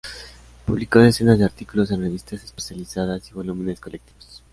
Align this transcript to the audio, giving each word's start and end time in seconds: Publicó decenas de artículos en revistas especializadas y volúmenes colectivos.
Publicó 0.65 0.97
decenas 0.97 1.37
de 1.37 1.45
artículos 1.45 1.91
en 1.91 2.01
revistas 2.01 2.43
especializadas 2.43 3.29
y 3.29 3.33
volúmenes 3.35 3.79
colectivos. 3.79 4.41